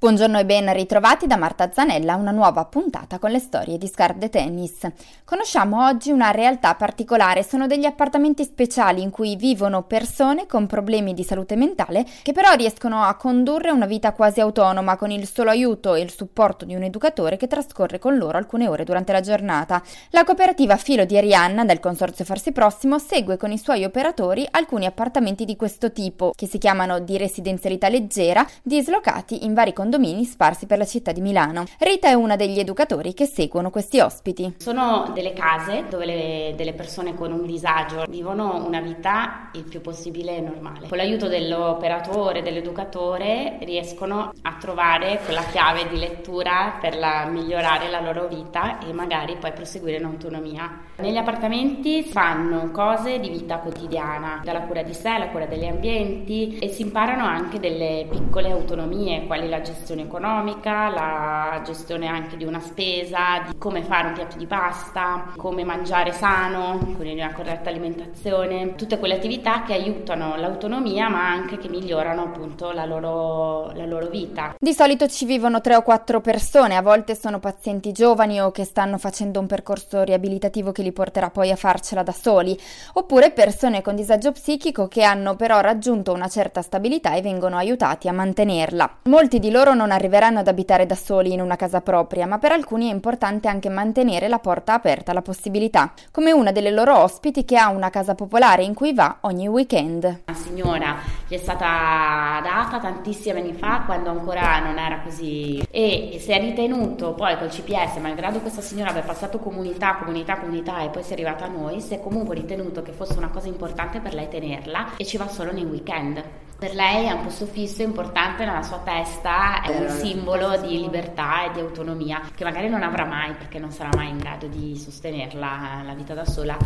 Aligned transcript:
Buongiorno 0.00 0.38
e 0.38 0.46
ben 0.46 0.72
ritrovati 0.72 1.26
da 1.26 1.36
Marta 1.36 1.70
Zanella, 1.70 2.14
una 2.14 2.30
nuova 2.30 2.64
puntata 2.64 3.18
con 3.18 3.30
le 3.30 3.38
storie 3.38 3.76
di 3.76 3.86
Scar 3.86 4.14
de 4.14 4.30
Tennis. 4.30 4.90
Conosciamo 5.26 5.84
oggi 5.84 6.10
una 6.10 6.30
realtà 6.30 6.74
particolare, 6.74 7.42
sono 7.42 7.66
degli 7.66 7.84
appartamenti 7.84 8.42
speciali 8.44 9.02
in 9.02 9.10
cui 9.10 9.36
vivono 9.36 9.82
persone 9.82 10.46
con 10.46 10.66
problemi 10.66 11.12
di 11.12 11.22
salute 11.22 11.54
mentale 11.54 12.06
che 12.22 12.32
però 12.32 12.54
riescono 12.54 13.02
a 13.02 13.14
condurre 13.16 13.72
una 13.72 13.84
vita 13.84 14.14
quasi 14.14 14.40
autonoma 14.40 14.96
con 14.96 15.10
il 15.10 15.28
solo 15.28 15.50
aiuto 15.50 15.94
e 15.94 16.00
il 16.00 16.10
supporto 16.10 16.64
di 16.64 16.74
un 16.74 16.82
educatore 16.82 17.36
che 17.36 17.46
trascorre 17.46 17.98
con 17.98 18.16
loro 18.16 18.38
alcune 18.38 18.68
ore 18.68 18.84
durante 18.84 19.12
la 19.12 19.20
giornata. 19.20 19.82
La 20.12 20.24
cooperativa 20.24 20.78
Filo 20.78 21.04
di 21.04 21.18
Arianna 21.18 21.66
del 21.66 21.78
Consorzio 21.78 22.24
Farsi 22.24 22.52
Prossimo 22.52 22.98
segue 22.98 23.36
con 23.36 23.52
i 23.52 23.58
suoi 23.58 23.84
operatori 23.84 24.48
alcuni 24.50 24.86
appartamenti 24.86 25.44
di 25.44 25.56
questo 25.56 25.92
tipo, 25.92 26.32
che 26.34 26.46
si 26.46 26.56
chiamano 26.56 27.00
di 27.00 27.18
residenzialità 27.18 27.90
leggera, 27.90 28.46
dislocati 28.62 29.44
in 29.44 29.52
vari 29.52 29.74
condomini 29.74 29.88
condomini 29.90 30.24
sparsi 30.24 30.66
per 30.66 30.78
la 30.78 30.84
città 30.84 31.10
di 31.10 31.20
Milano. 31.20 31.64
Rita 31.78 32.06
è 32.06 32.12
una 32.12 32.36
degli 32.36 32.60
educatori 32.60 33.12
che 33.12 33.26
seguono 33.26 33.70
questi 33.70 33.98
ospiti. 33.98 34.54
Sono 34.58 35.10
delle 35.12 35.32
case 35.32 35.86
dove 35.88 36.06
le, 36.06 36.54
delle 36.56 36.74
persone 36.74 37.16
con 37.16 37.32
un 37.32 37.44
disagio 37.44 38.04
vivono 38.08 38.64
una 38.64 38.80
vita 38.80 39.50
il 39.54 39.64
più 39.64 39.80
possibile 39.80 40.40
normale. 40.40 40.86
Con 40.86 40.96
l'aiuto 40.96 41.26
dell'operatore, 41.26 42.42
dell'educatore 42.42 43.58
riescono 43.62 44.32
a 44.42 44.56
trovare 44.60 45.18
quella 45.24 45.42
chiave 45.42 45.88
di 45.88 45.98
lettura 45.98 46.78
per 46.80 46.96
la, 46.96 47.24
migliorare 47.24 47.90
la 47.90 48.00
loro 48.00 48.28
vita 48.28 48.78
e 48.78 48.92
magari 48.92 49.38
poi 49.40 49.52
proseguire 49.52 49.96
in 49.96 50.04
autonomia. 50.04 50.82
Negli 50.98 51.16
appartamenti 51.16 52.04
fanno 52.04 52.70
cose 52.70 53.18
di 53.18 53.28
vita 53.28 53.58
quotidiana, 53.58 54.40
dalla 54.44 54.60
cura 54.60 54.82
di 54.82 54.94
sé 54.94 55.08
alla 55.08 55.30
cura 55.30 55.46
degli 55.46 55.66
ambienti 55.66 56.58
e 56.58 56.68
si 56.68 56.82
imparano 56.82 57.24
anche 57.24 57.58
delle 57.58 58.06
piccole 58.08 58.52
autonomie, 58.52 59.26
quali 59.26 59.48
la 59.48 59.60
gestione 59.60 59.78
gestione 59.80 60.02
economica, 60.02 60.90
la 60.90 61.62
gestione 61.64 62.06
anche 62.06 62.36
di 62.36 62.44
una 62.44 62.60
spesa, 62.60 63.44
di 63.48 63.56
come 63.56 63.82
fare 63.82 64.08
un 64.08 64.12
piatto 64.12 64.36
di 64.36 64.46
pasta, 64.46 65.32
come 65.36 65.64
mangiare 65.64 66.12
sano, 66.12 66.78
quindi 66.96 67.20
una 67.20 67.32
corretta 67.32 67.70
alimentazione, 67.70 68.74
tutte 68.74 68.98
quelle 68.98 69.14
attività 69.14 69.62
che 69.62 69.72
aiutano 69.72 70.36
l'autonomia 70.36 71.08
ma 71.08 71.28
anche 71.28 71.56
che 71.56 71.68
migliorano 71.68 72.22
appunto 72.22 72.72
la 72.72 72.84
loro, 72.84 73.72
la 73.74 73.86
loro 73.86 74.08
vita. 74.08 74.54
Di 74.58 74.72
solito 74.74 75.08
ci 75.08 75.24
vivono 75.24 75.62
tre 75.62 75.76
o 75.76 75.82
quattro 75.82 76.20
persone, 76.20 76.76
a 76.76 76.82
volte 76.82 77.14
sono 77.14 77.38
pazienti 77.38 77.92
giovani 77.92 78.40
o 78.40 78.50
che 78.50 78.64
stanno 78.64 78.98
facendo 78.98 79.40
un 79.40 79.46
percorso 79.46 80.02
riabilitativo 80.02 80.72
che 80.72 80.82
li 80.82 80.92
porterà 80.92 81.30
poi 81.30 81.50
a 81.50 81.56
farcela 81.56 82.02
da 82.02 82.12
soli, 82.12 82.58
oppure 82.94 83.30
persone 83.30 83.80
con 83.80 83.96
disagio 83.96 84.32
psichico 84.32 84.88
che 84.88 85.02
hanno 85.02 85.36
però 85.36 85.60
raggiunto 85.60 86.12
una 86.12 86.28
certa 86.28 86.60
stabilità 86.60 87.14
e 87.14 87.22
vengono 87.22 87.56
aiutati 87.56 88.08
a 88.08 88.12
mantenerla. 88.12 88.98
Molti 89.04 89.38
di 89.38 89.50
loro 89.50 89.69
loro 89.70 89.74
non 89.74 89.90
arriveranno 89.90 90.40
ad 90.40 90.48
abitare 90.48 90.86
da 90.86 90.94
soli 90.94 91.32
in 91.32 91.40
una 91.40 91.56
casa 91.56 91.80
propria, 91.80 92.26
ma 92.26 92.38
per 92.38 92.52
alcuni 92.52 92.88
è 92.88 92.92
importante 92.92 93.48
anche 93.48 93.68
mantenere 93.68 94.28
la 94.28 94.38
porta 94.38 94.74
aperta 94.74 95.10
alla 95.10 95.22
possibilità, 95.22 95.92
come 96.10 96.32
una 96.32 96.52
delle 96.52 96.70
loro 96.70 96.98
ospiti 96.98 97.44
che 97.44 97.56
ha 97.56 97.68
una 97.68 97.90
casa 97.90 98.14
popolare 98.14 98.64
in 98.64 98.74
cui 98.74 98.92
va 98.92 99.18
ogni 99.22 99.46
weekend. 99.48 100.22
Una 100.26 100.36
signora 100.36 100.96
gli 101.26 101.34
è 101.34 101.38
stata 101.38 102.40
data 102.42 102.78
tantissimi 102.80 103.38
anni 103.38 103.52
fa 103.52 103.82
quando 103.86 104.10
ancora 104.10 104.58
non 104.60 104.78
era 104.78 105.00
così 105.00 105.62
e 105.70 106.18
si 106.20 106.32
è 106.32 106.40
ritenuto 106.40 107.14
poi 107.14 107.36
col 107.38 107.48
CPS, 107.48 107.96
malgrado 107.96 108.40
questa 108.40 108.60
signora 108.60 108.90
aver 108.90 109.04
passato 109.04 109.38
comunità, 109.38 109.96
comunità, 109.96 110.38
comunità 110.38 110.80
e 110.80 110.88
poi 110.88 111.02
si 111.02 111.10
è 111.10 111.12
arrivata 111.12 111.44
a 111.44 111.48
noi, 111.48 111.80
si 111.80 111.94
è 111.94 112.00
comunque 112.00 112.34
ritenuto 112.34 112.82
che 112.82 112.92
fosse 112.92 113.16
una 113.16 113.28
cosa 113.28 113.48
importante 113.48 114.00
per 114.00 114.14
lei 114.14 114.28
tenerla 114.28 114.96
e 114.96 115.04
ci 115.04 115.16
va 115.16 115.28
solo 115.28 115.52
nei 115.52 115.64
weekend. 115.64 116.48
Per 116.60 116.74
lei 116.74 117.06
è 117.06 117.12
un 117.12 117.22
posto 117.22 117.46
fisso 117.46 117.80
importante 117.80 118.44
nella 118.44 118.60
sua 118.60 118.80
testa, 118.84 119.62
è 119.62 119.74
un 119.74 119.88
simbolo 119.88 120.58
di 120.58 120.78
libertà 120.78 121.46
e 121.46 121.52
di 121.52 121.60
autonomia 121.60 122.20
che 122.34 122.44
magari 122.44 122.68
non 122.68 122.82
avrà 122.82 123.06
mai 123.06 123.32
perché 123.32 123.58
non 123.58 123.70
sarà 123.70 123.88
mai 123.96 124.10
in 124.10 124.18
grado 124.18 124.46
di 124.46 124.76
sostenerla 124.76 125.80
la 125.86 125.94
vita 125.94 126.12
da 126.12 126.26
sola, 126.26 126.58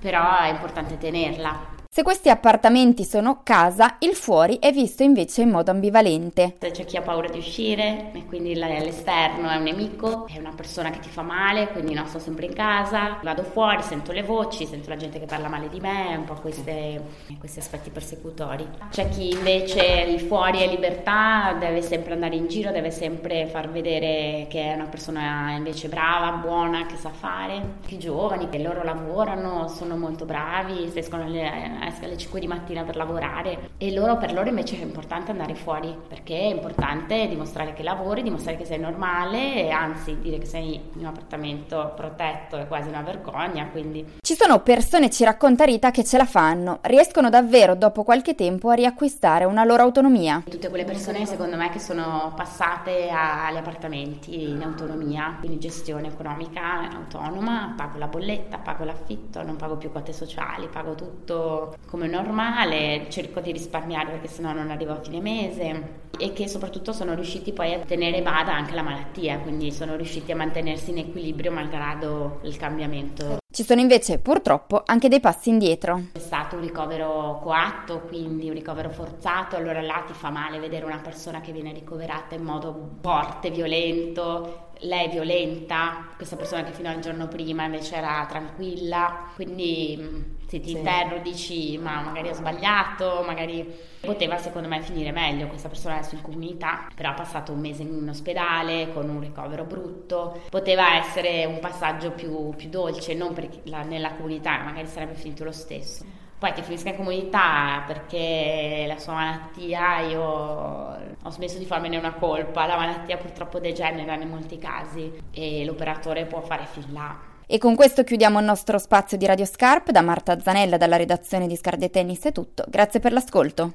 però 0.00 0.38
è 0.38 0.48
importante 0.48 0.96
tenerla. 0.96 1.81
Se 1.94 2.02
questi 2.02 2.30
appartamenti 2.30 3.04
sono 3.04 3.40
casa, 3.42 3.96
il 3.98 4.14
fuori 4.14 4.58
è 4.58 4.72
visto 4.72 5.02
invece 5.02 5.42
in 5.42 5.50
modo 5.50 5.70
ambivalente. 5.70 6.56
C'è 6.58 6.86
chi 6.86 6.96
ha 6.96 7.02
paura 7.02 7.28
di 7.28 7.36
uscire 7.36 8.12
e 8.14 8.24
quindi 8.24 8.54
all'esterno 8.54 9.50
è 9.50 9.56
un 9.56 9.62
nemico, 9.64 10.26
è 10.26 10.38
una 10.38 10.54
persona 10.56 10.88
che 10.88 11.00
ti 11.00 11.10
fa 11.10 11.20
male, 11.20 11.68
quindi 11.68 11.92
no, 11.92 12.06
sto 12.06 12.18
sempre 12.18 12.46
in 12.46 12.54
casa, 12.54 13.18
vado 13.22 13.42
fuori, 13.42 13.82
sento 13.82 14.12
le 14.12 14.22
voci, 14.22 14.64
sento 14.64 14.88
la 14.88 14.96
gente 14.96 15.18
che 15.18 15.26
parla 15.26 15.48
male 15.48 15.68
di 15.68 15.80
me, 15.80 16.16
un 16.16 16.24
po' 16.24 16.32
queste, 16.36 16.98
questi 17.38 17.58
aspetti 17.58 17.90
persecutori. 17.90 18.66
C'è 18.88 19.10
chi 19.10 19.28
invece 19.28 20.06
il 20.08 20.20
fuori 20.20 20.60
è 20.60 20.68
libertà, 20.68 21.54
deve 21.58 21.82
sempre 21.82 22.14
andare 22.14 22.36
in 22.36 22.48
giro, 22.48 22.70
deve 22.70 22.90
sempre 22.90 23.44
far 23.48 23.70
vedere 23.70 24.46
che 24.48 24.62
è 24.62 24.72
una 24.72 24.86
persona 24.86 25.50
invece 25.50 25.88
brava, 25.88 26.30
buona, 26.38 26.86
che 26.86 26.96
sa 26.96 27.10
fare. 27.10 27.80
I 27.88 27.98
giovani 27.98 28.48
che 28.48 28.56
loro 28.60 28.82
lavorano, 28.82 29.68
sono 29.68 29.98
molto 29.98 30.24
bravi, 30.24 30.90
escono 30.94 31.24
alle 31.24 31.80
esca 31.86 32.06
alle 32.06 32.16
5 32.16 32.40
di 32.40 32.46
mattina 32.46 32.82
per 32.82 32.96
lavorare 32.96 33.70
e 33.76 33.92
loro, 33.92 34.16
per 34.16 34.32
loro 34.32 34.48
invece 34.48 34.78
è 34.78 34.82
importante 34.82 35.30
andare 35.30 35.54
fuori 35.54 35.96
perché 36.08 36.38
è 36.38 36.52
importante 36.52 37.26
dimostrare 37.28 37.72
che 37.72 37.82
lavori, 37.82 38.22
dimostrare 38.22 38.56
che 38.56 38.64
sei 38.64 38.78
normale 38.78 39.54
e 39.54 39.70
anzi 39.70 40.18
dire 40.20 40.38
che 40.38 40.46
sei 40.46 40.74
in 40.74 41.00
un 41.00 41.06
appartamento 41.06 41.92
protetto 41.96 42.56
è 42.56 42.66
quasi 42.66 42.88
una 42.88 43.02
vergogna. 43.02 43.66
Quindi. 43.66 44.18
Ci 44.20 44.34
sono 44.34 44.60
persone, 44.60 45.10
ci 45.10 45.24
racconta 45.24 45.64
Rita, 45.64 45.90
che 45.90 46.04
ce 46.04 46.16
la 46.16 46.24
fanno, 46.24 46.78
riescono 46.82 47.30
davvero 47.30 47.74
dopo 47.74 48.02
qualche 48.02 48.34
tempo 48.34 48.70
a 48.70 48.74
riacquistare 48.74 49.44
una 49.44 49.64
loro 49.64 49.82
autonomia. 49.82 50.42
Tutte 50.48 50.68
quelle 50.68 50.84
persone 50.84 51.26
secondo 51.26 51.56
me 51.56 51.70
che 51.70 51.78
sono 51.78 52.32
passate 52.34 53.08
agli 53.10 53.56
appartamenti 53.56 54.50
in 54.50 54.62
autonomia, 54.62 55.36
quindi 55.38 55.58
gestione 55.58 56.08
economica 56.08 56.90
autonoma, 56.90 57.74
pago 57.76 57.98
la 57.98 58.06
bolletta, 58.06 58.58
pago 58.58 58.84
l'affitto, 58.84 59.42
non 59.42 59.56
pago 59.56 59.76
più 59.76 59.90
quote 59.90 60.12
sociali, 60.12 60.68
pago 60.68 60.94
tutto 60.94 61.71
come 61.86 62.06
normale, 62.06 63.06
cerco 63.08 63.40
di 63.40 63.52
risparmiare 63.52 64.10
perché 64.10 64.28
sennò 64.28 64.52
non 64.52 64.70
arrivo 64.70 64.92
a 64.92 65.00
fine 65.00 65.20
mese 65.20 66.00
e 66.18 66.32
che 66.32 66.48
soprattutto 66.48 66.92
sono 66.92 67.14
riusciti 67.14 67.52
poi 67.52 67.74
a 67.74 67.80
tenere 67.80 68.22
bada 68.22 68.54
anche 68.54 68.74
la 68.74 68.82
malattia, 68.82 69.38
quindi 69.38 69.72
sono 69.72 69.96
riusciti 69.96 70.32
a 70.32 70.36
mantenersi 70.36 70.90
in 70.90 70.98
equilibrio 70.98 71.50
malgrado 71.50 72.40
il 72.44 72.56
cambiamento. 72.56 73.38
Ci 73.52 73.64
sono 73.64 73.80
invece 73.80 74.18
purtroppo 74.18 74.82
anche 74.86 75.08
dei 75.08 75.20
passi 75.20 75.50
indietro. 75.50 76.04
È 76.12 76.18
stato 76.18 76.56
un 76.56 76.62
ricovero 76.62 77.38
coatto, 77.42 78.00
quindi 78.00 78.48
un 78.48 78.54
ricovero 78.54 78.88
forzato, 78.88 79.56
allora 79.56 79.82
là 79.82 80.02
ti 80.06 80.14
fa 80.14 80.30
male 80.30 80.58
vedere 80.58 80.86
una 80.86 81.00
persona 81.02 81.42
che 81.42 81.52
viene 81.52 81.72
ricoverata 81.72 82.34
in 82.34 82.44
modo 82.44 82.96
forte, 83.02 83.50
violento, 83.50 84.70
lei 84.80 85.06
è 85.06 85.10
violenta, 85.10 86.08
questa 86.16 86.36
persona 86.36 86.64
che 86.64 86.72
fino 86.72 86.88
al 86.88 87.00
giorno 87.00 87.28
prima 87.28 87.64
invece 87.64 87.96
era 87.96 88.24
tranquilla, 88.26 89.30
quindi 89.34 89.98
mm, 90.00 90.22
se 90.52 90.60
ti 90.60 90.68
sì. 90.68 90.76
interro 90.76 91.18
dici 91.20 91.78
ma 91.78 92.02
magari 92.02 92.28
ho 92.28 92.34
sbagliato, 92.34 93.22
magari 93.24 93.66
poteva 94.00 94.36
secondo 94.36 94.68
me 94.68 94.82
finire 94.82 95.10
meglio, 95.10 95.46
questa 95.46 95.68
persona 95.68 95.98
è 95.98 96.06
in 96.12 96.20
comunità, 96.20 96.88
però 96.94 97.10
ha 97.10 97.14
passato 97.14 97.52
un 97.52 97.60
mese 97.60 97.82
in 97.82 98.06
ospedale 98.06 98.92
con 98.92 99.08
un 99.08 99.20
ricovero 99.20 99.64
brutto, 99.64 100.42
poteva 100.50 100.96
essere 100.96 101.46
un 101.46 101.58
passaggio 101.58 102.10
più, 102.10 102.50
più 102.54 102.68
dolce, 102.68 103.14
non 103.14 103.34
la, 103.64 103.82
nella 103.82 104.12
comunità, 104.12 104.58
magari 104.58 104.86
sarebbe 104.88 105.14
finito 105.14 105.42
lo 105.42 105.52
stesso. 105.52 106.04
Poi 106.38 106.52
che 106.52 106.62
finisca 106.62 106.90
in 106.90 106.96
comunità 106.96 107.84
perché 107.86 108.84
la 108.86 108.98
sua 108.98 109.14
malattia, 109.14 110.00
io 110.00 110.20
ho 110.20 111.30
smesso 111.30 111.56
di 111.56 111.64
farmene 111.64 111.96
una 111.96 112.12
colpa, 112.12 112.66
la 112.66 112.76
malattia 112.76 113.16
purtroppo 113.16 113.58
degenera 113.58 114.16
in 114.16 114.28
molti 114.28 114.58
casi 114.58 115.10
e 115.30 115.64
l'operatore 115.64 116.26
può 116.26 116.42
fare 116.42 116.66
fin 116.66 116.92
là. 116.92 117.31
E 117.46 117.58
con 117.58 117.74
questo 117.74 118.04
chiudiamo 118.04 118.38
il 118.38 118.44
nostro 118.44 118.78
spazio 118.78 119.16
di 119.16 119.26
Radio 119.26 119.44
Scarp. 119.44 119.90
Da 119.90 120.00
Marta 120.00 120.40
Zanella, 120.40 120.76
dalla 120.76 120.96
redazione 120.96 121.46
di 121.46 121.56
Scarde 121.56 121.90
Tennis 121.90 122.22
è 122.22 122.32
tutto. 122.32 122.64
Grazie 122.68 123.00
per 123.00 123.12
l'ascolto. 123.12 123.72